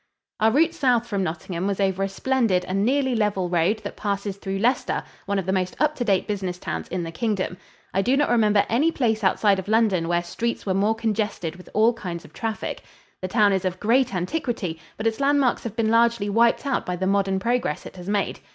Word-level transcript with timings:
Our 0.39 0.49
route 0.49 0.73
south 0.73 1.05
from 1.05 1.21
Nottingham 1.21 1.67
was 1.67 1.79
over 1.79 2.01
a 2.01 2.09
splendid 2.09 2.65
and 2.65 2.83
nearly 2.83 3.13
level 3.13 3.49
road 3.49 3.81
that 3.83 3.95
passes 3.95 4.35
through 4.37 4.57
Leicester, 4.57 5.03
one 5.27 5.37
of 5.37 5.45
the 5.45 5.53
most 5.53 5.75
up 5.79 5.93
to 5.97 6.03
date 6.03 6.25
business 6.25 6.57
towns 6.57 6.87
in 6.87 7.03
the 7.03 7.11
Kingdom. 7.11 7.55
I 7.93 8.01
do 8.01 8.17
not 8.17 8.29
remember 8.31 8.65
any 8.67 8.91
place 8.91 9.23
outside 9.23 9.59
of 9.59 9.67
London 9.67 10.07
where 10.07 10.23
streets 10.23 10.65
were 10.65 10.73
more 10.73 10.95
congested 10.95 11.55
with 11.55 11.69
all 11.75 11.93
kinds 11.93 12.25
of 12.25 12.33
traffic. 12.33 12.81
The 13.21 13.27
town 13.27 13.53
is 13.53 13.63
of 13.63 13.79
great 13.79 14.11
antiquity, 14.15 14.79
but 14.97 15.05
its 15.05 15.19
landmarks 15.19 15.65
have 15.65 15.75
been 15.75 15.91
largely 15.91 16.31
wiped 16.31 16.65
out 16.65 16.83
by 16.83 16.95
the 16.95 17.05
modern 17.05 17.37
progress 17.37 17.85
it 17.85 17.95
has 17.97 18.09
made. 18.09 18.39